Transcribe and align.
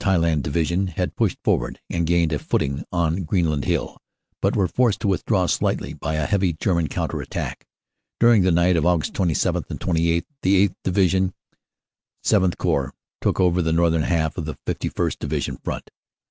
(Highland) 0.03 0.43
Division 0.43 0.87
had 0.87 1.15
pushed 1.15 1.37
forward 1.43 1.79
and 1.87 2.07
gained 2.07 2.33
a 2.33 2.39
footing 2.39 2.83
on 2.91 3.23
Greenland 3.23 3.65
Hill, 3.65 3.97
but 4.41 4.55
were 4.55 4.67
forced 4.67 4.99
to 5.01 5.07
withdraw 5.07 5.45
slightly 5.45 5.93
by 5.93 6.15
a 6.15 6.25
heavy 6.25 6.53
German 6.53 6.87
counter 6.87 7.21
attack. 7.21 7.67
During 8.19 8.41
the 8.41 8.49
night 8.51 8.75
of 8.77 8.83
Aug. 8.83 9.13
27 9.13 9.61
28 9.63 10.25
the 10.41 10.69
8th. 10.69 10.75
Division 10.83 11.33
(VII 12.25 12.49
Corps) 12.57 12.95
took 13.21 13.39
over 13.39 13.61
the 13.61 13.71
northern 13.71 14.01
half 14.01 14.39
of 14.39 14.45
the 14.45 14.55
5 14.65 14.75
1st. 14.79 15.19
Division 15.19 15.57
front. 15.57 15.91